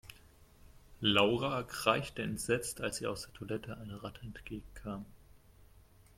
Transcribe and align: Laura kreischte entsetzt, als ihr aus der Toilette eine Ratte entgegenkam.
Laura 1.01 1.61
kreischte 1.61 2.23
entsetzt, 2.23 2.81
als 2.81 2.99
ihr 3.01 3.11
aus 3.11 3.21
der 3.25 3.33
Toilette 3.33 3.77
eine 3.77 4.01
Ratte 4.01 4.21
entgegenkam. 4.23 5.05